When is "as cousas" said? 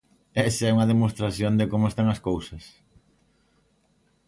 2.13-2.63